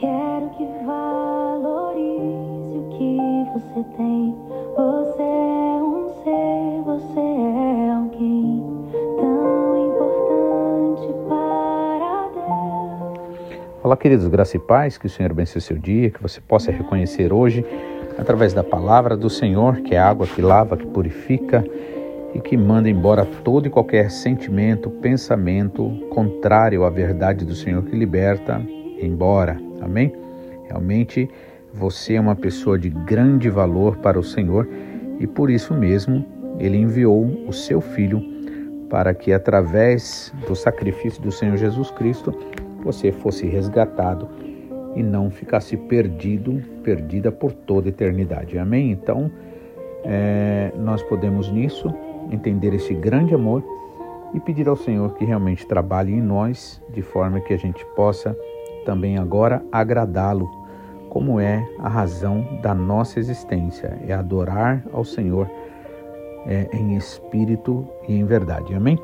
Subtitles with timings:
[0.00, 3.16] Quero que valorize o que
[3.52, 4.34] você tem.
[4.76, 8.60] Você é um ser, você é alguém
[9.16, 13.48] tão importante para Deus.
[13.84, 17.32] Olá, queridos, graça e paz, que o Senhor abençoe seu dia, que você possa reconhecer
[17.32, 17.64] hoje,
[18.18, 21.64] através da palavra do Senhor, que é água que lava, que purifica
[22.34, 27.94] e que manda embora todo e qualquer sentimento, pensamento contrário à verdade do Senhor que
[27.94, 28.60] liberta
[29.00, 29.56] embora.
[29.84, 30.12] Amém?
[30.64, 31.28] Realmente
[31.72, 34.68] você é uma pessoa de grande valor para o Senhor
[35.18, 36.24] e por isso mesmo
[36.58, 38.22] ele enviou o seu filho
[38.88, 42.32] para que através do sacrifício do Senhor Jesus Cristo
[42.82, 44.28] você fosse resgatado
[44.94, 48.56] e não ficasse perdido, perdida por toda eternidade.
[48.58, 48.92] Amém?
[48.92, 49.30] Então,
[50.04, 51.92] é, nós podemos nisso
[52.30, 53.64] entender esse grande amor
[54.32, 58.36] e pedir ao Senhor que realmente trabalhe em nós de forma que a gente possa
[58.84, 60.48] também agora agradá-lo,
[61.08, 65.50] como é a razão da nossa existência, é adorar ao Senhor
[66.46, 68.74] é, em espírito e em verdade.
[68.74, 68.98] Amém?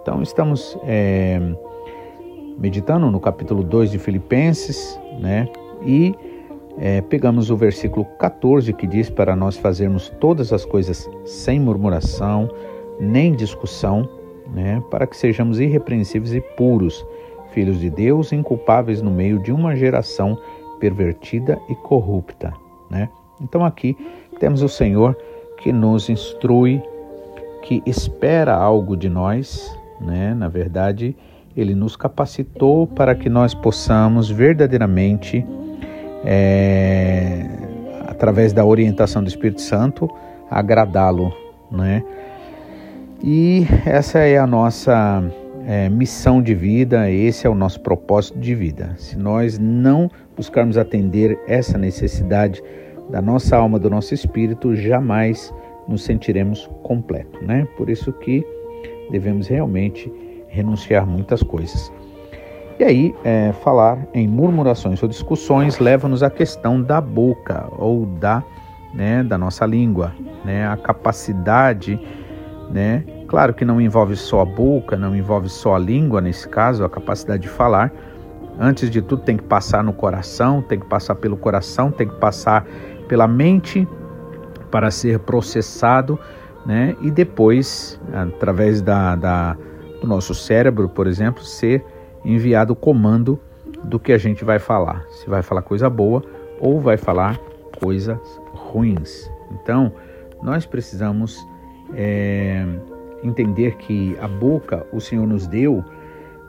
[0.00, 1.40] Então estamos é,
[2.58, 5.48] meditando no capítulo 2 de Filipenses, né?
[5.84, 6.14] E
[6.78, 12.48] é, pegamos o versículo 14 que diz para nós fazermos todas as coisas sem murmuração,
[13.00, 14.08] nem discussão,
[14.54, 17.04] né, para que sejamos irrepreensíveis e puros,
[17.56, 20.38] filhos de Deus, inculpáveis no meio de uma geração
[20.78, 22.52] pervertida e corrupta.
[22.90, 23.08] Né?
[23.40, 23.96] Então aqui
[24.38, 25.16] temos o Senhor
[25.56, 26.82] que nos instrui,
[27.62, 30.34] que espera algo de nós, né?
[30.34, 31.16] na verdade,
[31.56, 35.42] ele nos capacitou para que nós possamos verdadeiramente
[36.26, 37.46] é,
[38.06, 40.10] através da orientação do Espírito Santo,
[40.50, 41.32] agradá-lo,
[41.72, 42.04] né?
[43.22, 45.24] E essa é a nossa
[45.66, 48.94] é, missão de vida, esse é o nosso propósito de vida.
[48.96, 52.62] Se nós não buscarmos atender essa necessidade
[53.10, 55.52] da nossa alma, do nosso espírito, jamais
[55.88, 57.66] nos sentiremos completo, né?
[57.76, 58.46] Por isso que
[59.10, 60.10] devemos realmente
[60.48, 61.92] renunciar muitas coisas.
[62.78, 68.44] E aí, é, falar em murmurações ou discussões leva-nos à questão da boca ou da,
[68.94, 70.12] né, da nossa língua,
[70.44, 71.98] né, a capacidade,
[72.70, 76.84] né, claro que não envolve só a boca, não envolve só a língua nesse caso,
[76.84, 77.92] a capacidade de falar.
[78.58, 82.14] Antes de tudo, tem que passar no coração, tem que passar pelo coração, tem que
[82.16, 82.66] passar
[83.06, 83.86] pela mente
[84.70, 86.18] para ser processado,
[86.64, 89.56] né, e depois, através da, da
[90.00, 91.84] do nosso cérebro, por exemplo, ser
[92.24, 93.38] enviado o comando
[93.84, 95.04] do que a gente vai falar.
[95.10, 96.22] Se vai falar coisa boa
[96.60, 97.38] ou vai falar
[97.80, 98.18] coisas
[98.52, 99.30] ruins.
[99.52, 99.92] Então,
[100.42, 101.46] nós precisamos
[101.94, 102.66] é,
[103.22, 105.84] entender que a boca o Senhor nos deu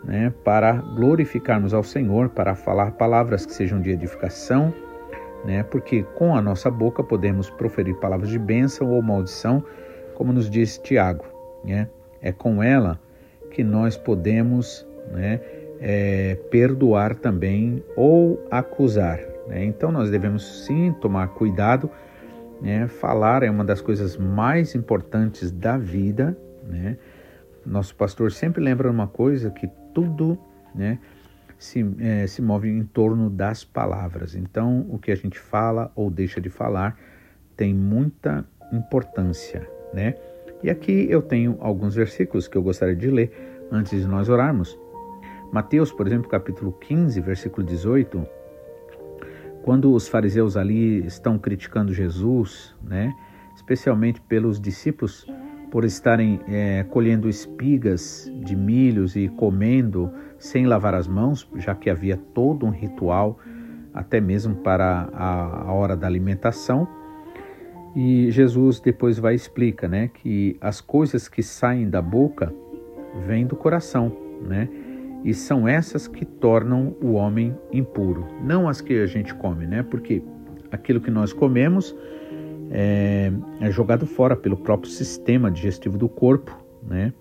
[0.04, 4.74] né, para glorificarmos ao Senhor, para falar palavras que sejam de edificação,
[5.44, 9.64] né, porque com a nossa boca podemos proferir palavras de bênção ou maldição,
[10.16, 11.26] como nos diz Tiago.
[11.64, 11.88] Né?
[12.22, 13.00] É com ela
[13.52, 15.40] que nós podemos né,
[15.80, 19.20] é, perdoar também ou acusar.
[19.48, 19.66] Né?
[19.66, 21.90] Então nós devemos sim tomar cuidado.
[22.62, 22.88] Né?
[22.88, 26.36] Falar é uma das coisas mais importantes da vida.
[26.68, 26.98] Né?
[27.66, 30.38] Nosso pastor sempre lembra uma coisa que tudo
[30.76, 31.00] né,
[31.58, 34.36] se, é, se move em torno das palavras.
[34.36, 36.98] Então o que a gente fala ou deixa de falar
[37.56, 39.68] tem muita importância.
[39.94, 40.16] Né?
[40.64, 44.78] E aqui eu tenho alguns versículos que eu gostaria de ler antes de nós orarmos.
[45.52, 48.28] Mateus, por exemplo, capítulo 15, versículo 18,
[49.64, 53.14] quando os fariseus ali estão criticando Jesus, né,
[53.56, 55.26] especialmente pelos discípulos
[55.78, 61.88] por estarem é, colhendo espigas de milhos e comendo sem lavar as mãos, já que
[61.88, 63.38] havia todo um ritual,
[63.94, 66.88] até mesmo para a, a hora da alimentação.
[67.96, 72.52] E Jesus depois vai explica, né, que as coisas que saem da boca
[73.28, 74.12] vêm do coração,
[74.42, 74.68] né?
[75.24, 79.84] e são essas que tornam o homem impuro, não as que a gente come, né?
[79.84, 80.24] Porque
[80.72, 81.96] aquilo que nós comemos
[82.72, 83.32] é,
[83.62, 87.14] é jogado fora pelo próprio sistema digestivo do corpo, né?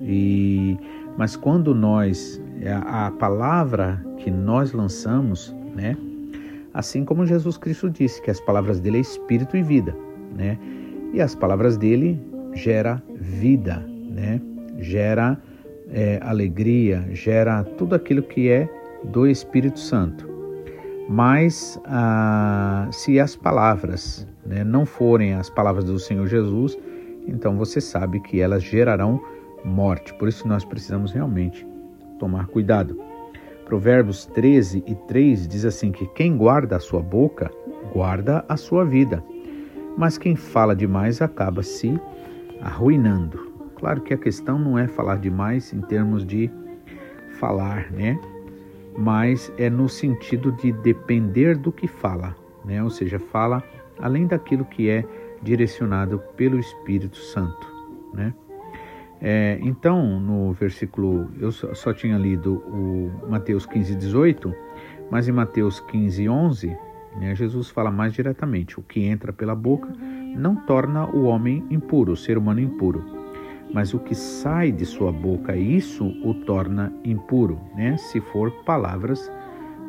[0.00, 0.76] E
[1.16, 5.96] mas quando nós a, a palavra que nós lançamos, né?
[6.72, 9.96] Assim como Jesus Cristo disse que as palavras dele é espírito e vida,
[10.36, 10.58] né?
[11.12, 12.20] E as palavras dele
[12.52, 13.78] gera vida,
[14.10, 14.40] né?
[14.78, 15.40] Gera
[15.90, 18.68] é, alegria, gera tudo aquilo que é
[19.04, 20.28] do Espírito Santo.
[21.08, 26.78] Mas ah, se as palavras né, não forem as palavras do Senhor Jesus,
[27.26, 29.22] então você sabe que elas gerarão
[29.64, 30.12] morte.
[30.14, 31.66] Por isso nós precisamos realmente
[32.18, 32.98] tomar cuidado.
[33.64, 37.50] Provérbios 13 e 3 diz assim: que quem guarda a sua boca,
[37.92, 39.24] guarda a sua vida,
[39.96, 41.98] mas quem fala demais acaba se
[42.60, 43.52] arruinando.
[43.76, 46.50] Claro que a questão não é falar demais em termos de
[47.38, 48.18] falar, né?
[48.96, 52.82] Mas é no sentido de depender do que fala, né?
[52.82, 53.62] Ou seja, fala
[53.98, 55.04] além daquilo que é
[55.42, 57.66] direcionado pelo Espírito Santo,
[58.12, 58.34] né?
[59.20, 64.54] É, então, no versículo, eu só, tinha lido o Mateus 15, 18,
[65.10, 66.76] mas em Mateus 15, 11,
[67.16, 69.88] né, Jesus fala mais diretamente: o que entra pela boca
[70.36, 73.02] não torna o homem impuro, o ser humano impuro,
[73.72, 79.32] mas o que sai de sua boca, isso o torna impuro, né, se for palavras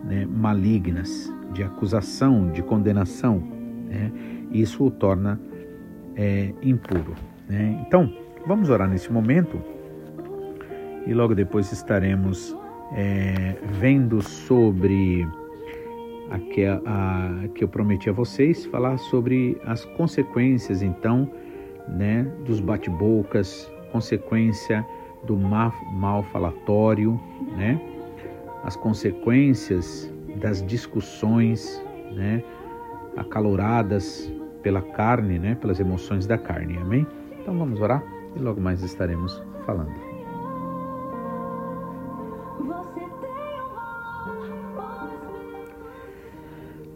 [0.06, 3.55] né, malignas, de acusação, de condenação,
[3.86, 4.12] né,
[4.52, 5.40] isso o torna
[6.16, 7.14] é, impuro.
[7.48, 7.84] Né?
[7.88, 8.12] Então,
[8.48, 9.60] Vamos orar nesse momento
[11.08, 12.56] e logo depois estaremos
[12.94, 15.28] é, vendo sobre
[16.30, 21.28] a que, a, que eu prometi a vocês, falar sobre as consequências então
[21.88, 24.86] né, dos bate-bocas, consequência
[25.24, 27.20] do mal, mal falatório,
[27.58, 27.82] né,
[28.64, 32.44] as consequências das discussões né,
[33.17, 34.31] acaloradas
[34.62, 36.77] pela carne, né, pelas emoções da carne.
[36.77, 37.06] Amém?
[37.39, 38.03] Então vamos orar?
[38.35, 39.94] e logo mais estaremos falando.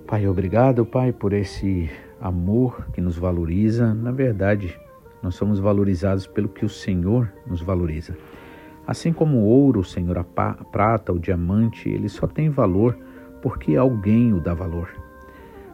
[0.06, 1.90] Pai, obrigado, Pai, por esse
[2.20, 3.94] amor que nos valoriza.
[3.94, 4.78] Na verdade,
[5.22, 8.18] nós somos valorizados pelo que o Senhor nos valoriza.
[8.88, 12.98] Assim como o ouro, Senhor, a prata, o diamante, ele só tem valor
[13.40, 14.90] porque alguém o dá valor.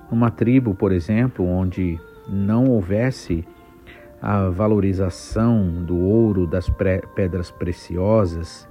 [0.10, 3.46] Numa tribo, por exemplo, onde não houvesse
[4.22, 6.69] a valorização do ouro, das
[7.16, 8.68] pedras preciosas,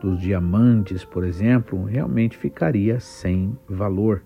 [0.00, 4.22] dos diamantes, por exemplo, realmente ficaria sem valor.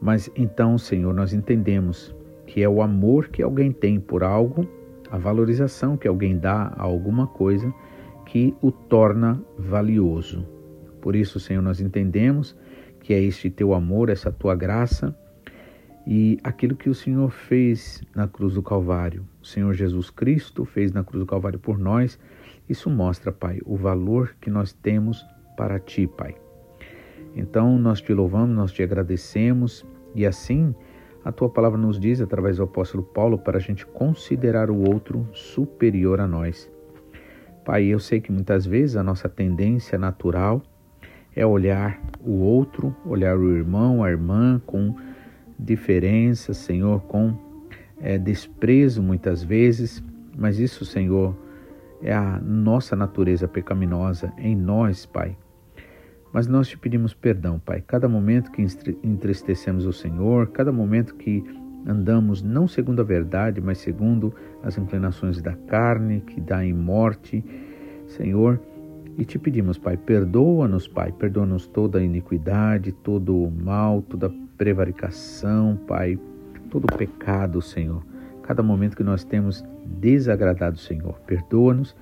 [0.00, 2.14] Mas então, Senhor, nós entendemos
[2.46, 4.66] que é o amor que alguém tem por algo,
[5.10, 7.72] a valorização que alguém dá a alguma coisa
[8.24, 10.46] que o torna valioso.
[11.00, 12.56] Por isso, Senhor, nós entendemos
[13.00, 15.16] que é este teu amor, essa tua graça
[16.06, 20.92] e aquilo que o Senhor fez na cruz do Calvário, o Senhor Jesus Cristo fez
[20.92, 22.18] na cruz do Calvário por nós,
[22.68, 25.26] isso mostra, Pai, o valor que nós temos
[25.56, 26.34] para Ti, Pai.
[27.34, 30.74] Então nós te louvamos, nós te agradecemos e assim
[31.24, 35.28] a Tua palavra nos diz, através do apóstolo Paulo, para a gente considerar o outro
[35.32, 36.70] superior a nós.
[37.64, 40.62] Pai, eu sei que muitas vezes a nossa tendência natural
[41.36, 44.94] é olhar o outro, olhar o irmão, a irmã com
[45.60, 47.34] diferença, Senhor, com
[48.00, 50.02] é, desprezo muitas vezes,
[50.36, 51.36] mas isso, Senhor,
[52.02, 55.36] é a nossa natureza pecaminosa em nós, Pai.
[56.32, 57.82] Mas nós te pedimos perdão, Pai.
[57.86, 58.64] Cada momento que
[59.02, 61.44] entristecemos o Senhor, cada momento que
[61.86, 67.44] andamos não segundo a verdade, mas segundo as inclinações da carne, que dá em morte,
[68.06, 68.60] Senhor,
[69.18, 75.74] e te pedimos, Pai, perdoa-nos, Pai, perdoa-nos toda a iniquidade, todo o mal, toda prevaricação,
[75.88, 76.18] Pai,
[76.68, 78.04] todo pecado, Senhor.
[78.42, 81.96] Cada momento que nós temos desagradado, Senhor, perdoa-nos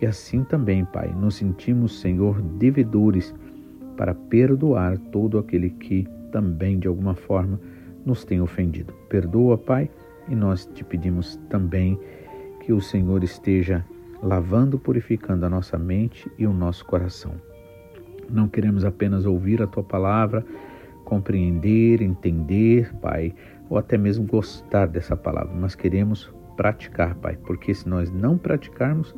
[0.00, 3.34] e assim também, Pai, nos sentimos, Senhor, devedores
[3.98, 7.60] para perdoar todo aquele que também, de alguma forma,
[8.06, 8.94] nos tem ofendido.
[9.10, 9.90] Perdoa, Pai,
[10.26, 12.00] e nós te pedimos também
[12.64, 13.84] que o Senhor esteja
[14.22, 17.34] lavando, purificando a nossa mente e o nosso coração.
[18.30, 20.42] Não queremos apenas ouvir a tua palavra,
[21.10, 23.34] compreender, entender, Pai,
[23.68, 29.12] ou até mesmo gostar dessa palavra, mas queremos praticar, Pai, porque se nós não praticarmos,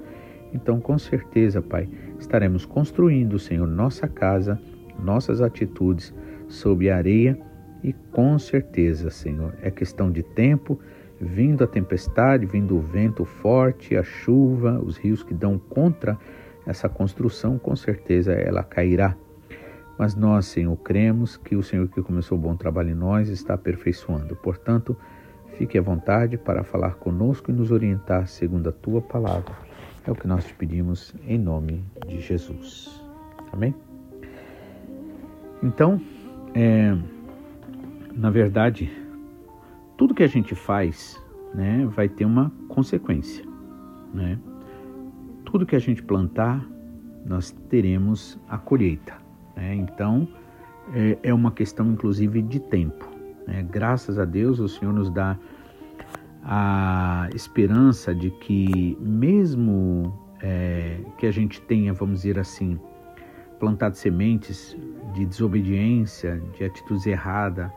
[0.54, 1.86] então com certeza, Pai,
[2.18, 4.58] estaremos construindo, Senhor, nossa casa,
[4.98, 6.14] nossas atitudes
[6.48, 7.38] sob areia
[7.84, 10.80] e com certeza, Senhor, é questão de tempo,
[11.20, 16.18] vindo a tempestade, vindo o vento forte, a chuva, os rios que dão contra
[16.66, 19.14] essa construção, com certeza ela cairá.
[20.02, 23.54] Mas nós, Senhor, cremos que o Senhor que começou o bom trabalho em nós está
[23.54, 24.34] aperfeiçoando.
[24.34, 24.96] Portanto,
[25.56, 29.54] fique à vontade para falar conosco e nos orientar segundo a tua palavra.
[30.04, 33.00] É o que nós te pedimos em nome de Jesus.
[33.52, 33.72] Amém?
[35.62, 36.00] Então,
[36.52, 36.98] é,
[38.12, 38.90] na verdade,
[39.96, 41.16] tudo que a gente faz
[41.54, 43.44] né, vai ter uma consequência.
[44.12, 44.36] Né?
[45.44, 46.60] Tudo que a gente plantar,
[47.24, 49.21] nós teremos a colheita.
[49.56, 49.74] Né?
[49.74, 50.28] Então,
[50.94, 53.08] é, é, uma questão, inclusive, de tempo.
[53.46, 53.66] Né?
[53.70, 55.38] Graças a Deus, o Senhor nos dá
[56.44, 62.78] a esperança de que, mesmo é, que a gente tenha, vamos dizer assim,
[63.60, 64.76] plantado sementes
[65.14, 67.70] de desobediência, de atitudes erradas.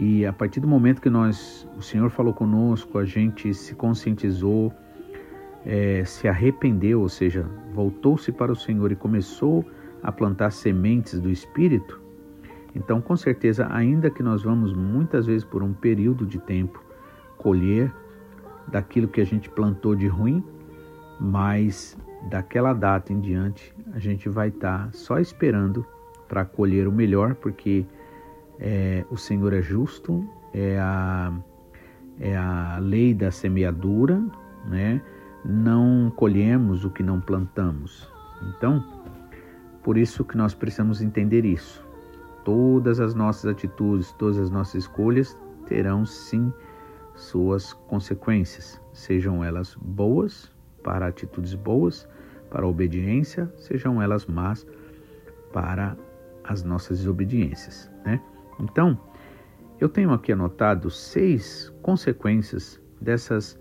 [0.00, 4.72] E a partir do momento que nós, o Senhor falou conosco, a gente se conscientizou,
[5.66, 9.79] é, se arrependeu, ou seja, voltou-se para o Senhor e começou a
[10.12, 12.00] plantar sementes do Espírito,
[12.74, 16.82] então com certeza, ainda que nós vamos muitas vezes por um período de tempo
[17.36, 17.92] colher
[18.68, 20.44] daquilo que a gente plantou de ruim,
[21.18, 25.84] mas daquela data em diante a gente vai estar tá só esperando
[26.28, 27.84] para colher o melhor, porque
[28.58, 31.32] é, o Senhor é justo, é a,
[32.20, 34.22] é a lei da semeadura,
[34.66, 35.00] né?
[35.44, 38.08] não colhemos o que não plantamos.
[38.42, 38.84] Então,
[39.82, 41.84] por isso que nós precisamos entender isso.
[42.44, 46.52] Todas as nossas atitudes, todas as nossas escolhas terão sim
[47.14, 50.50] suas consequências, sejam elas boas
[50.82, 52.08] para atitudes boas,
[52.48, 54.66] para a obediência, sejam elas más
[55.52, 55.96] para
[56.44, 58.20] as nossas desobediências, né?
[58.58, 58.98] Então,
[59.78, 63.58] eu tenho aqui anotado seis consequências dessas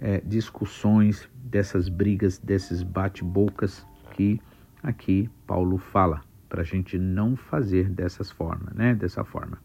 [0.00, 4.40] é, discussões, dessas brigas, desses bate-bocas que
[4.82, 8.94] aqui Paulo fala para a gente não fazer dessas formas, né?
[8.94, 9.58] Dessa forma.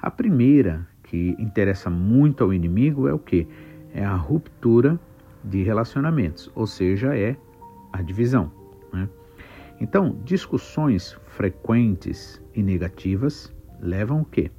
[0.00, 3.46] A primeira que interessa muito ao inimigo é o que?
[3.92, 4.98] É a ruptura
[5.44, 7.36] de relacionamentos, ou seja, é
[7.92, 8.50] a divisão.
[8.92, 9.08] Né?
[9.80, 14.50] Então, discussões frequentes e negativas levam o quê?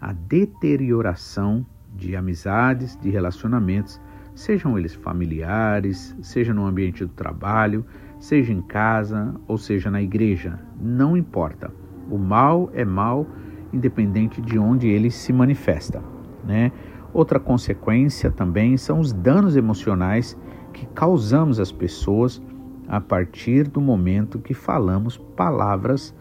[0.00, 4.00] A deterioração de amizades, de relacionamentos
[4.34, 7.84] sejam eles familiares, seja no ambiente do trabalho,
[8.22, 11.72] seja em casa ou seja na igreja, não importa.
[12.08, 13.26] O mal é mal
[13.72, 16.00] independente de onde ele se manifesta,
[16.44, 16.70] né?
[17.12, 20.38] Outra consequência também são os danos emocionais
[20.72, 22.40] que causamos às pessoas
[22.86, 26.14] a partir do momento que falamos palavras,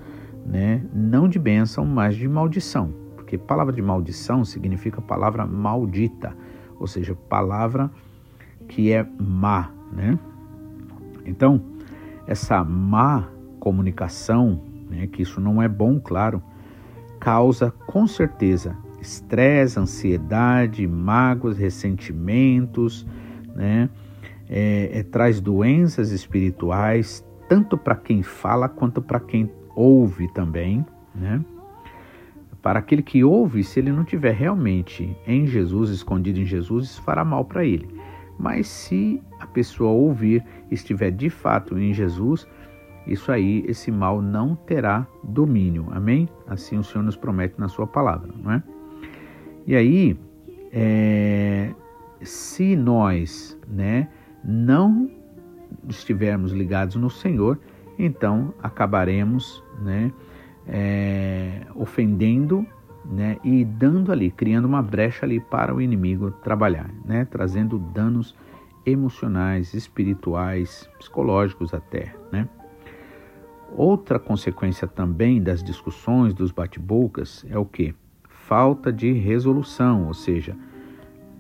[0.44, 2.92] né, não de bênção, mas de maldição.
[3.16, 6.36] Porque palavra de maldição significa palavra maldita
[6.80, 7.92] ou seja, palavra
[8.68, 10.18] que é má, né?
[11.24, 11.71] Então,
[12.28, 13.28] essa má
[13.60, 16.42] comunicação, né, que isso não é bom, claro,
[17.20, 23.06] causa com certeza estresse, ansiedade, mágoas, ressentimentos,
[23.56, 23.90] né?
[24.48, 30.86] É, é, traz doenças espirituais, tanto para quem fala quanto para quem ouve também,
[31.16, 31.44] né?
[32.62, 37.02] Para aquele que ouve, se ele não tiver realmente em Jesus, escondido em Jesus, isso
[37.02, 37.88] fará mal para ele.
[38.42, 42.48] Mas se a pessoa ouvir, estiver de fato em Jesus,
[43.06, 45.86] isso aí, esse mal não terá domínio.
[45.92, 46.28] Amém?
[46.48, 48.64] Assim o Senhor nos promete na sua palavra, não é?
[49.68, 50.20] E aí,
[50.74, 51.72] é,
[52.24, 54.08] se nós, né,
[54.44, 55.08] não
[55.88, 57.60] estivermos ligados no Senhor,
[58.00, 60.12] então acabaremos, né,
[60.68, 62.66] é, ofendendo
[63.06, 68.36] né, e dando ali, criando uma brecha ali para o inimigo trabalhar, né, trazendo danos
[68.86, 72.14] emocionais, espirituais, psicológicos até.
[72.32, 72.48] Né.
[73.76, 77.96] Outra consequência também das discussões, dos bate-bocas, é o que?
[78.28, 80.56] Falta de resolução, ou seja,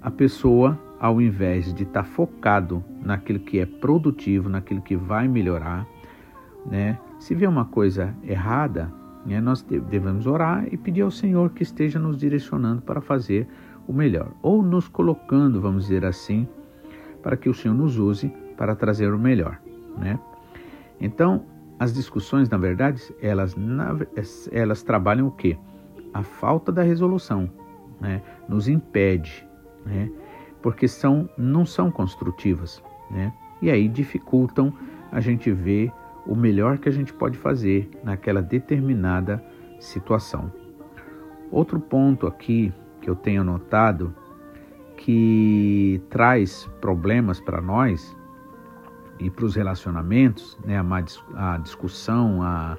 [0.01, 5.27] a pessoa, ao invés de estar tá focado naquilo que é produtivo, naquilo que vai
[5.27, 5.85] melhorar,
[6.65, 8.91] né, se vê uma coisa errada,
[9.25, 13.47] nós devemos orar e pedir ao Senhor que esteja nos direcionando para fazer
[13.87, 16.47] o melhor, ou nos colocando, vamos dizer assim,
[17.21, 19.59] para que o Senhor nos use para trazer o melhor,
[19.97, 20.19] né?
[20.99, 21.45] Então,
[21.79, 23.55] as discussões, na verdade, elas,
[24.51, 25.57] elas trabalham o quê?
[26.13, 27.49] A falta da resolução,
[27.99, 28.21] né?
[28.47, 29.47] Nos impede,
[29.85, 30.11] né?
[30.61, 33.33] Porque são, não são construtivas, né?
[33.61, 34.73] E aí dificultam
[35.11, 35.91] a gente ver
[36.25, 39.43] o melhor que a gente pode fazer naquela determinada
[39.79, 40.51] situação.
[41.51, 44.15] Outro ponto aqui que eu tenho notado
[44.95, 48.15] que traz problemas para nós
[49.19, 50.79] e para os relacionamentos, né,
[51.35, 52.77] a, discussão, a,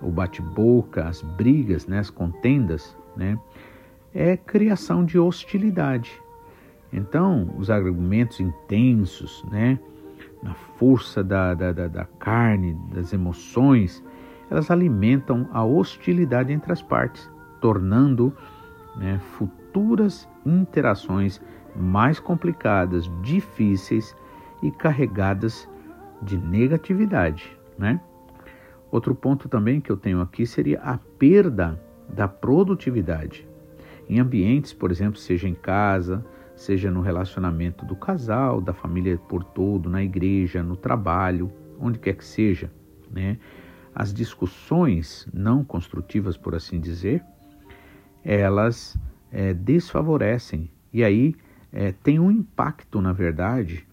[0.00, 3.38] o bate-boca, as brigas, né, as contendas, né,
[4.12, 6.20] é criação de hostilidade.
[6.92, 9.78] Então, os argumentos intensos, né,
[10.44, 14.04] na força da, da, da, da carne, das emoções,
[14.50, 18.32] elas alimentam a hostilidade entre as partes, tornando
[18.94, 21.40] né, futuras interações
[21.74, 24.14] mais complicadas, difíceis
[24.62, 25.68] e carregadas
[26.20, 27.56] de negatividade.
[27.78, 27.98] Né?
[28.90, 33.48] Outro ponto também que eu tenho aqui seria a perda da produtividade.
[34.08, 36.24] Em ambientes, por exemplo, seja em casa,
[36.64, 42.14] seja no relacionamento do casal, da família por todo, na igreja, no trabalho, onde quer
[42.14, 42.70] que seja,
[43.10, 43.38] né?
[43.94, 47.22] as discussões não construtivas, por assim dizer,
[48.24, 48.98] elas
[49.30, 50.68] é, desfavorecem.
[50.92, 51.36] E aí
[51.72, 53.86] é, tem um impacto, na verdade,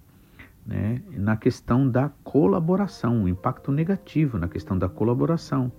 [0.65, 5.71] né, na questão da colaboração, um impacto negativo na questão da colaboração.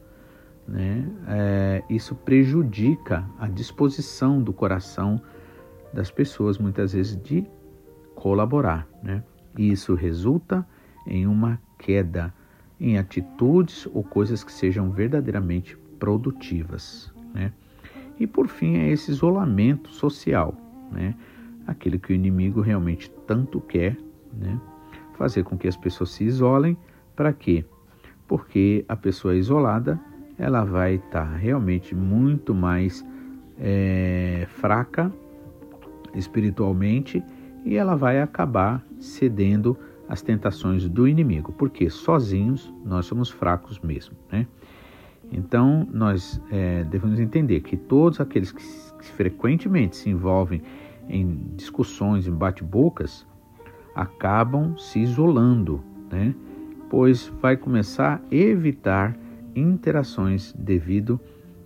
[0.68, 1.08] Né?
[1.26, 5.20] É, isso prejudica a disposição do coração
[5.92, 7.46] das pessoas, muitas vezes, de
[8.14, 8.88] colaborar.
[9.02, 9.22] Né?
[9.56, 10.66] E isso resulta
[11.06, 12.32] em uma queda
[12.80, 17.12] em atitudes ou coisas que sejam verdadeiramente produtivas.
[17.34, 17.52] Né?
[18.18, 20.54] E por fim é esse isolamento social,
[20.90, 21.14] né?
[21.66, 23.96] aquele que o inimigo realmente tanto quer,
[24.32, 24.60] né?
[25.14, 26.76] fazer com que as pessoas se isolem.
[27.14, 27.64] Para quê?
[28.26, 30.00] Porque a pessoa isolada
[30.38, 33.04] ela vai estar tá realmente muito mais
[33.60, 35.12] é, fraca
[36.14, 37.22] espiritualmente
[37.64, 39.76] e ela vai acabar cedendo
[40.08, 44.46] às tentações do inimigo, porque sozinhos nós somos fracos mesmo, né?
[45.30, 48.62] Então nós é, devemos entender que todos aqueles que,
[48.98, 50.62] que frequentemente se envolvem
[51.08, 53.26] em discussões, em bate-bocas,
[53.94, 56.34] acabam se isolando, né?
[56.90, 59.16] Pois vai começar a evitar
[59.54, 61.18] interações devido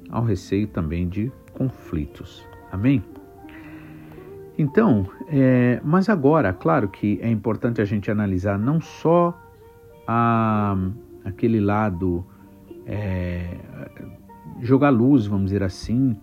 [0.09, 2.47] ao receio também de conflitos.
[2.71, 3.03] Amém?
[4.59, 9.39] Então, é, mas agora, claro que é importante a gente analisar não só
[10.07, 10.77] a,
[11.25, 12.25] aquele lado,
[12.87, 13.59] é,
[14.63, 16.17] jogar luz, vamos dizer assim,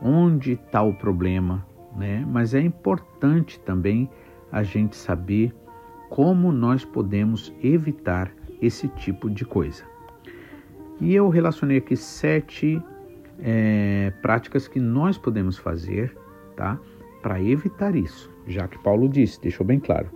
[0.00, 2.24] onde está o problema, né?
[2.26, 4.08] mas é importante também
[4.50, 5.54] a gente saber
[6.08, 9.84] como nós podemos evitar esse tipo de coisa.
[11.00, 12.82] E eu relacionei aqui sete
[13.38, 16.16] é, práticas que nós podemos fazer,
[16.56, 16.78] tá?
[17.22, 20.08] Para evitar isso, já que Paulo disse, deixou bem claro,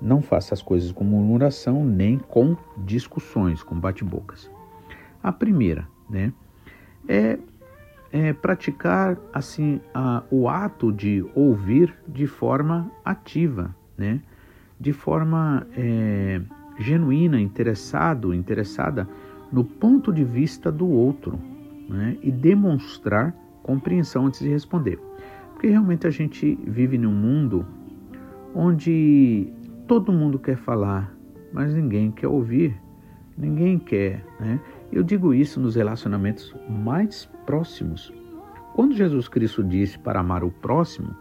[0.00, 4.50] não faça as coisas com murmuração nem com discussões, com bate-bocas.
[5.22, 6.32] A primeira, né,
[7.08, 7.38] é,
[8.10, 14.20] é praticar assim a, o ato de ouvir de forma ativa, né,
[14.78, 16.40] de forma é,
[16.78, 19.08] genuína, interessado, interessada
[19.52, 21.38] no ponto de vista do outro,
[21.88, 24.98] né, e demonstrar compreensão antes de responder.
[25.62, 27.64] Porque realmente a gente vive num mundo
[28.52, 29.46] onde
[29.86, 31.16] todo mundo quer falar,
[31.52, 32.76] mas ninguém quer ouvir,
[33.38, 34.58] ninguém quer, né?
[34.90, 38.12] Eu digo isso nos relacionamentos mais próximos.
[38.74, 41.14] Quando Jesus Cristo disse para amar o próximo,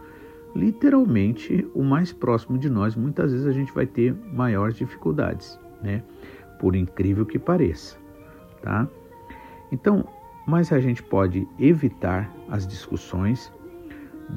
[0.55, 6.01] literalmente o mais próximo de nós, muitas vezes a gente vai ter maiores dificuldades, né?
[6.59, 7.95] Por incrível que pareça,
[8.63, 8.87] tá?
[9.71, 10.03] Então,
[10.47, 13.53] mas a gente pode evitar as discussões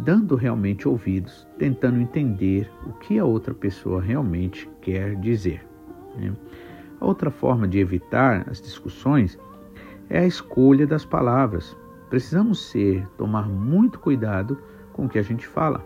[0.02, 5.64] dando realmente ouvidos, tentando entender o que a outra pessoa realmente quer dizer.
[6.16, 6.35] Né?
[7.00, 9.38] Outra forma de evitar as discussões
[10.09, 11.76] é a escolha das palavras.
[12.11, 14.59] Precisamos ser, tomar muito cuidado
[14.92, 15.85] com o que a gente fala.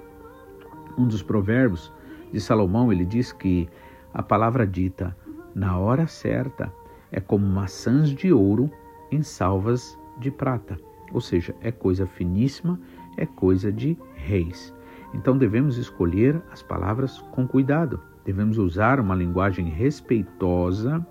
[0.96, 1.92] Um dos provérbios
[2.32, 3.68] de Salomão, ele diz que
[4.12, 5.16] a palavra dita
[5.54, 6.72] na hora certa
[7.10, 8.70] é como maçãs de ouro
[9.10, 10.76] em salvas de prata.
[11.12, 12.78] Ou seja, é coisa finíssima
[13.18, 14.74] é coisa de reis.
[15.12, 21.06] Então devemos escolher as palavras com cuidado, devemos usar uma linguagem respeitosa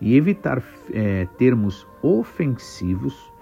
[0.00, 3.32] e evitar é, termos ofensivos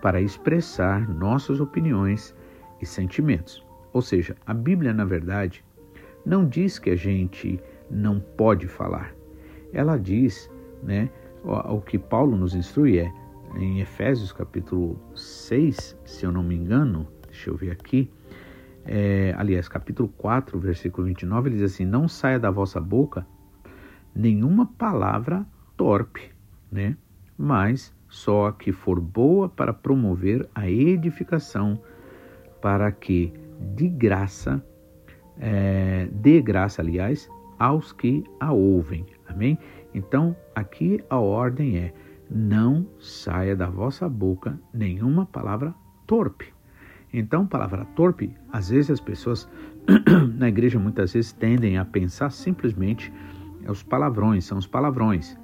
[0.00, 2.34] para expressar nossas opiniões
[2.80, 3.64] e sentimentos.
[3.92, 5.64] Ou seja, a Bíblia, na verdade,
[6.24, 9.14] não diz que a gente não pode falar.
[9.72, 10.50] Ela diz,
[10.82, 11.10] né,
[11.42, 13.12] o, que Paulo nos instrui é,
[13.56, 18.08] em Efésios capítulo 6, se eu não me engano, deixa eu ver aqui,
[18.86, 23.26] é, aliás, capítulo 4, versículo 29, ele diz assim: Não saia da vossa boca
[24.14, 25.44] nenhuma palavra
[25.76, 26.30] torpe,
[26.70, 26.96] né?
[27.36, 31.80] mas só a que for boa para promover a edificação,
[32.62, 33.32] para que
[33.74, 34.64] de graça,
[35.38, 39.04] é, dê graça, aliás, aos que a ouvem.
[39.26, 39.58] Amém?
[39.92, 41.92] Então, aqui a ordem é:
[42.30, 45.74] não saia da vossa boca nenhuma palavra
[46.06, 46.53] torpe.
[47.16, 49.48] Então, palavra torpe, às vezes as pessoas
[50.36, 53.12] na igreja muitas vezes tendem a pensar simplesmente
[53.62, 55.38] é os palavrões, são os palavrões.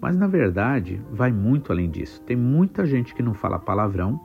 [0.00, 2.20] Mas na verdade, vai muito além disso.
[2.22, 4.20] Tem muita gente que não fala palavrão,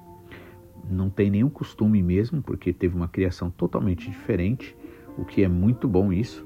[0.90, 4.76] não tem nenhum costume mesmo, porque teve uma criação totalmente diferente,
[5.16, 6.44] o que é muito bom isso.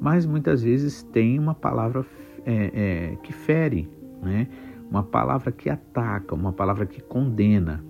[0.00, 2.02] Mas muitas vezes tem uma palavra
[2.46, 3.90] é, é, que fere,
[4.22, 4.48] né?
[4.90, 7.84] uma palavra que ataca, uma palavra que condena.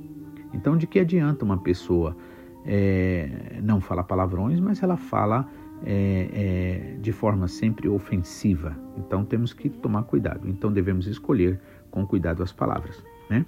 [0.57, 2.17] Então, de que adianta uma pessoa
[2.65, 5.47] é, não falar palavrões, mas ela fala
[5.85, 8.75] é, é, de forma sempre ofensiva?
[8.97, 10.49] Então, temos que tomar cuidado.
[10.49, 13.45] Então, devemos escolher com cuidado as palavras, né?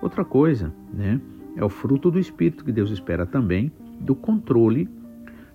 [0.00, 1.20] Outra coisa, né,
[1.54, 4.88] é o fruto do espírito que Deus espera também do controle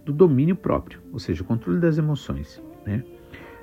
[0.05, 3.03] do domínio próprio, ou seja, o controle das emoções, né?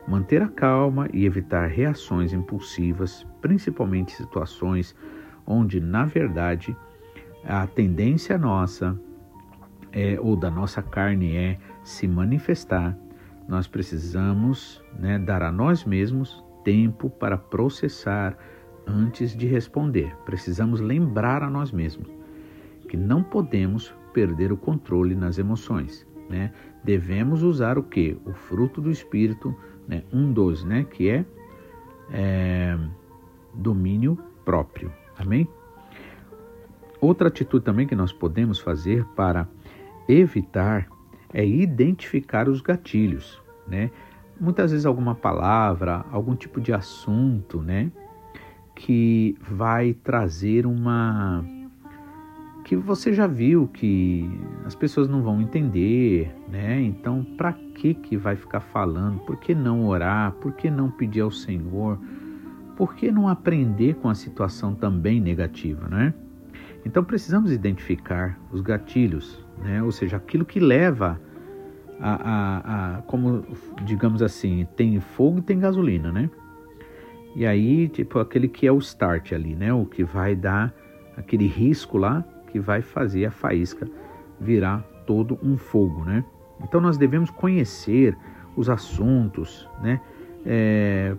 [0.07, 4.95] Manter a calma e evitar reações impulsivas, principalmente situações
[5.47, 6.77] onde, na verdade,
[7.47, 8.99] a tendência nossa
[9.93, 12.97] é, ou da nossa carne é se manifestar,
[13.47, 18.37] nós precisamos né, dar a nós mesmos tempo para processar
[18.87, 20.17] antes de responder.
[20.25, 22.09] Precisamos lembrar a nós mesmos
[22.89, 26.07] que não podemos perder o controle nas emoções.
[26.29, 26.53] Né?
[26.83, 28.17] Devemos usar o que?
[28.25, 29.55] O fruto do Espírito,
[29.87, 30.03] né?
[30.13, 30.85] um dos, né?
[30.85, 31.25] que é,
[32.11, 32.79] é
[33.55, 34.91] domínio próprio.
[35.19, 35.47] Amém?
[37.05, 39.47] Outra atitude também que nós podemos fazer para
[40.09, 40.89] evitar
[41.35, 43.91] é identificar os gatilhos, né?
[44.41, 47.93] Muitas vezes alguma palavra, algum tipo de assunto, né,
[48.75, 51.45] que vai trazer uma
[52.65, 54.27] que você já viu que
[54.65, 56.81] as pessoas não vão entender, né?
[56.81, 59.19] Então, para que que vai ficar falando?
[59.27, 60.33] Por que não orar?
[60.33, 61.99] Por que não pedir ao Senhor?
[62.75, 66.15] Por que não aprender com a situação também negativa, né?
[66.85, 69.83] Então, precisamos identificar os gatilhos, né?
[69.83, 71.21] Ou seja, aquilo que leva
[72.01, 73.45] a, a, a como
[73.83, 76.29] digamos assim, tem fogo e tem gasolina, né?
[77.35, 79.73] E aí, tipo, aquele que é o start ali, né?
[79.73, 80.73] O que vai dar
[81.17, 83.89] aquele risco lá que vai fazer a faísca
[84.41, 86.25] virar todo um fogo, né?
[86.63, 88.17] Então nós devemos conhecer
[88.57, 90.01] os assuntos, né?
[90.47, 91.17] É,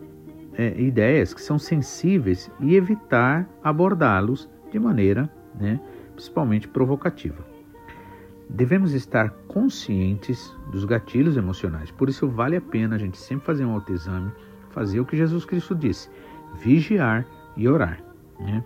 [0.57, 5.79] é, ideias que são sensíveis e evitar abordá-los de maneira, né,
[6.13, 7.45] principalmente provocativa.
[8.49, 11.89] Devemos estar conscientes dos gatilhos emocionais.
[11.91, 14.31] Por isso vale a pena a gente sempre fazer um autoexame,
[14.69, 16.09] fazer o que Jesus Cristo disse:
[16.55, 17.25] vigiar
[17.57, 18.03] e orar.
[18.39, 18.63] Né?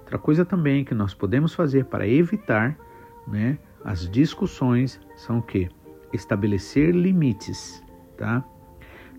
[0.00, 2.76] Outra coisa também que nós podemos fazer para evitar
[3.26, 5.70] né, as discussões são o que?
[6.12, 7.82] Estabelecer limites,
[8.16, 8.44] tá?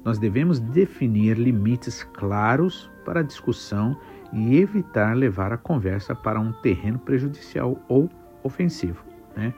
[0.04, 3.97] Nós devemos definir limites claros para a discussão
[4.33, 8.09] e evitar levar a conversa para um terreno prejudicial ou
[8.43, 9.03] ofensivo,
[9.35, 9.53] né?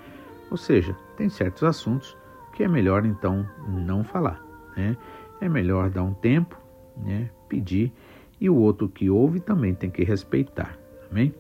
[0.49, 2.17] Ou seja, tem certos assuntos
[2.53, 4.41] que é melhor então não falar,
[4.75, 4.95] né?
[5.41, 6.59] É melhor dar um tempo,
[6.95, 7.29] né?
[7.47, 7.91] Pedir
[8.39, 10.77] e o outro que ouve também tem que respeitar.
[11.09, 11.33] Amém?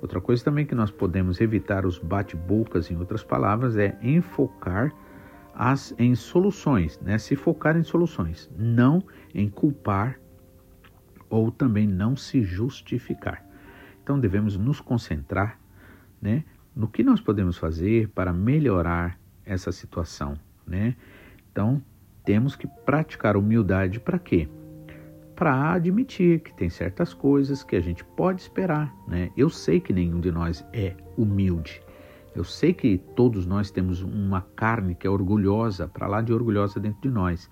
[0.00, 4.92] Outra coisa também que nós podemos evitar os bate-bocas, em outras palavras, é enfocar
[5.54, 7.18] as, em soluções, né?
[7.18, 9.02] se focar em soluções, não
[9.34, 10.18] em culpar
[11.30, 13.42] ou também não se justificar.
[14.02, 15.58] Então devemos nos concentrar
[16.20, 16.44] né,
[16.76, 20.36] no que nós podemos fazer para melhorar essa situação.
[20.66, 20.96] Né?
[21.50, 21.82] Então
[22.24, 24.48] temos que praticar humildade para quê?
[25.40, 29.30] para admitir que tem certas coisas que a gente pode esperar, né?
[29.34, 31.80] Eu sei que nenhum de nós é humilde.
[32.36, 36.78] Eu sei que todos nós temos uma carne que é orgulhosa, para lá de orgulhosa
[36.78, 37.50] dentro de nós.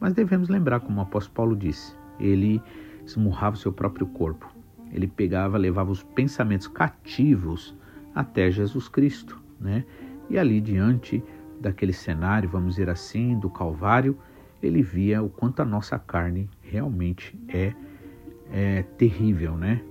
[0.00, 2.60] Mas devemos lembrar, como o apóstolo Paulo disse, ele
[3.04, 4.48] esmurrava o seu próprio corpo.
[4.92, 7.76] Ele pegava, levava os pensamentos cativos
[8.14, 9.84] até Jesus Cristo, né?
[10.28, 11.22] E ali diante
[11.60, 14.16] daquele cenário, vamos dizer assim, do Calvário,
[14.62, 17.72] ele via o quanto a nossa carne realmente é,
[18.52, 19.82] é terrível, né?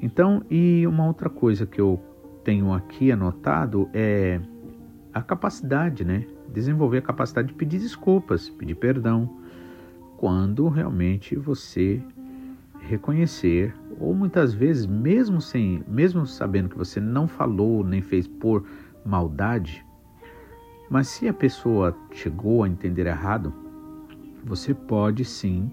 [0.00, 2.00] Então, e uma outra coisa que eu
[2.42, 4.40] tenho aqui anotado é
[5.12, 6.26] a capacidade, né?
[6.52, 9.39] Desenvolver a capacidade de pedir desculpas, pedir perdão,
[10.20, 11.98] quando realmente você
[12.78, 18.66] reconhecer, ou muitas vezes, mesmo sem, mesmo sabendo que você não falou nem fez por
[19.02, 19.82] maldade,
[20.90, 23.50] mas se a pessoa chegou a entender errado,
[24.44, 25.70] você pode sim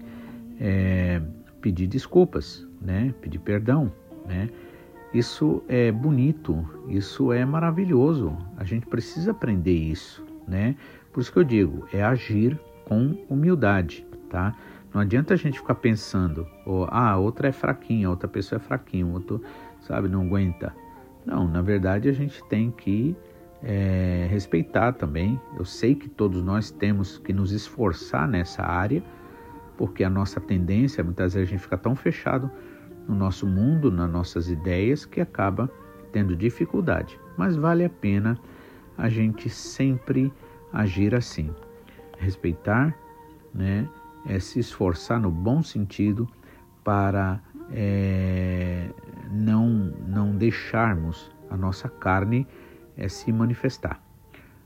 [0.58, 1.20] é,
[1.60, 3.14] pedir desculpas, né?
[3.20, 3.92] pedir perdão.
[4.26, 4.48] Né?
[5.12, 8.34] Isso é bonito, isso é maravilhoso.
[8.56, 10.24] A gente precisa aprender isso.
[10.46, 10.74] Né?
[11.12, 14.07] Por isso que eu digo, é agir com humildade.
[14.30, 14.54] Tá?
[14.92, 16.46] Não adianta a gente ficar pensando,
[16.88, 19.42] ah, outra é fraquinha, outra pessoa é fraquinha, outro,
[19.80, 20.74] sabe, não aguenta.
[21.24, 23.16] Não, na verdade a gente tem que
[23.62, 25.40] é, respeitar também.
[25.58, 29.02] Eu sei que todos nós temos que nos esforçar nessa área,
[29.76, 32.50] porque a nossa tendência, muitas vezes, a gente fica tão fechado
[33.06, 35.70] no nosso mundo, nas nossas ideias, que acaba
[36.12, 37.18] tendo dificuldade.
[37.36, 38.38] Mas vale a pena
[38.96, 40.32] a gente sempre
[40.72, 41.54] agir assim.
[42.18, 42.94] Respeitar,
[43.54, 43.88] né?
[44.26, 46.28] É se esforçar no bom sentido
[46.84, 48.90] para é,
[49.30, 49.68] não,
[50.06, 52.46] não deixarmos a nossa carne
[52.96, 54.00] é se manifestar.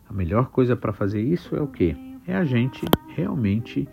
[0.08, 1.96] A melhor coisa para fazer isso é o que?
[2.26, 2.84] É a gente
[3.14, 3.88] realmente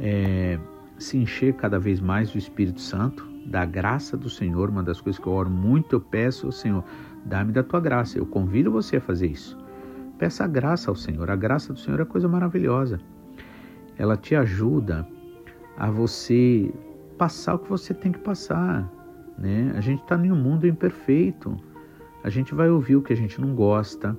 [0.00, 0.58] é,
[0.98, 4.70] se encher cada vez mais do Espírito Santo, da graça do Senhor.
[4.70, 6.84] Uma das coisas que eu oro muito, eu peço, Senhor,
[7.24, 8.18] dá-me da tua graça.
[8.18, 9.58] Eu convido você a fazer isso.
[10.18, 11.30] Peça a graça ao Senhor.
[11.30, 13.00] A graça do Senhor é coisa maravilhosa.
[13.98, 15.06] Ela te ajuda
[15.76, 16.72] a você
[17.18, 18.90] passar o que você tem que passar.
[19.38, 19.72] Né?
[19.76, 21.56] A gente está em um mundo imperfeito.
[22.22, 24.16] A gente vai ouvir o que a gente não gosta.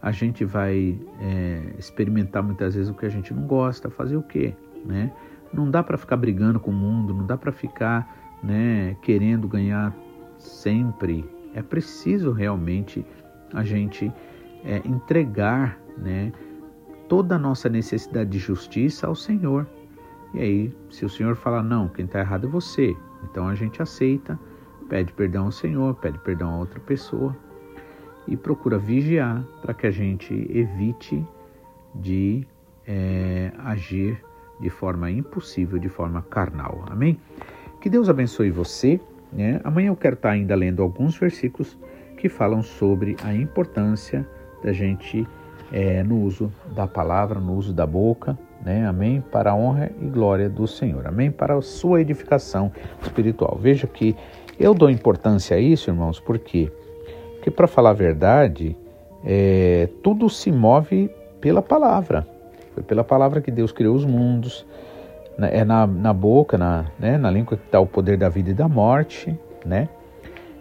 [0.00, 3.90] A gente vai é, experimentar muitas vezes o que a gente não gosta.
[3.90, 4.54] Fazer o quê?
[4.84, 5.12] Né?
[5.52, 7.14] Não dá para ficar brigando com o mundo.
[7.14, 9.94] Não dá para ficar né, querendo ganhar
[10.38, 11.28] sempre.
[11.54, 13.04] É preciso realmente
[13.52, 14.12] a gente
[14.64, 16.32] é, entregar né,
[17.08, 19.66] toda a nossa necessidade de justiça ao Senhor.
[20.34, 23.80] E aí, se o Senhor falar não, quem está errado é você, então a gente
[23.80, 24.38] aceita,
[24.88, 27.36] pede perdão ao Senhor, pede perdão a outra pessoa
[28.26, 31.24] e procura vigiar para que a gente evite
[31.94, 32.46] de
[32.86, 34.22] é, agir
[34.60, 36.84] de forma impossível, de forma carnal.
[36.88, 37.18] Amém?
[37.80, 39.00] Que Deus abençoe você.
[39.32, 39.60] Né?
[39.64, 41.78] Amanhã eu quero estar ainda lendo alguns versículos
[42.16, 44.26] que falam sobre a importância
[44.62, 45.26] da gente
[45.72, 48.86] é, no uso da palavra, no uso da boca, né?
[48.86, 49.20] Amém?
[49.20, 51.06] Para a honra e glória do Senhor.
[51.06, 51.30] Amém?
[51.30, 53.58] Para a sua edificação espiritual.
[53.60, 54.16] Veja que
[54.58, 56.72] eu dou importância a isso, irmãos, por quê?
[57.34, 58.76] Porque, para falar a verdade,
[59.24, 62.26] é, tudo se move pela palavra.
[62.74, 64.66] Foi pela palavra que Deus criou os mundos.
[65.38, 65.58] Né?
[65.58, 67.18] É na, na boca, na, né?
[67.18, 69.88] na língua que está o poder da vida e da morte, né?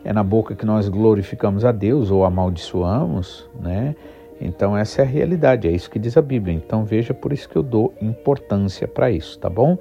[0.03, 3.95] É na boca que nós glorificamos a Deus ou amaldiçoamos, né?
[4.39, 6.53] Então essa é a realidade, é isso que diz a Bíblia.
[6.53, 9.77] Então veja por isso que eu dou importância para isso, tá bom?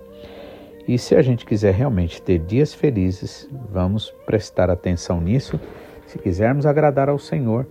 [0.86, 5.58] E se a gente quiser realmente ter dias felizes, vamos prestar atenção nisso.
[6.06, 7.66] Se quisermos agradar ao Senhor,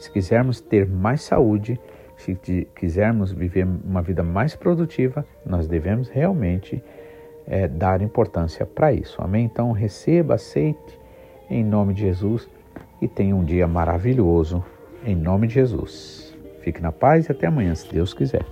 [0.00, 1.80] se quisermos ter mais saúde,
[2.16, 2.34] se
[2.74, 6.82] quisermos viver uma vida mais produtiva, nós devemos realmente
[7.46, 9.22] é, dar importância para isso.
[9.22, 9.44] Amém?
[9.44, 10.98] Então receba, aceite
[11.48, 12.48] em nome de Jesus
[13.00, 14.64] e tenha um dia maravilhoso
[15.04, 16.25] em nome de Jesus.
[16.66, 18.44] Fique na paz e até amanhã, se Deus quiser.